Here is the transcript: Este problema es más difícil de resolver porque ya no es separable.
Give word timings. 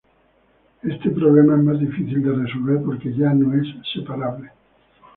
Este 0.81 1.11
problema 1.11 1.55
es 1.57 1.61
más 1.63 1.79
difícil 1.79 2.23
de 2.23 2.33
resolver 2.33 2.81
porque 2.83 3.13
ya 3.13 3.35
no 3.35 3.53
es 3.53 3.67
separable. 3.93 4.49